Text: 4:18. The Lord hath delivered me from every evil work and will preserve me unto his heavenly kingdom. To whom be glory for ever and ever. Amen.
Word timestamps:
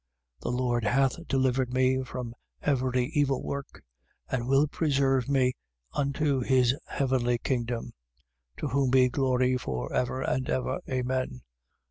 4:18. 0.41 0.41
The 0.41 0.51
Lord 0.57 0.83
hath 0.83 1.27
delivered 1.27 1.71
me 1.75 2.01
from 2.03 2.33
every 2.63 3.11
evil 3.13 3.43
work 3.43 3.83
and 4.31 4.47
will 4.47 4.65
preserve 4.67 5.29
me 5.29 5.53
unto 5.93 6.39
his 6.41 6.73
heavenly 6.87 7.37
kingdom. 7.37 7.93
To 8.57 8.69
whom 8.69 8.89
be 8.89 9.09
glory 9.09 9.57
for 9.57 9.93
ever 9.93 10.23
and 10.23 10.49
ever. 10.49 10.79
Amen. 10.89 11.41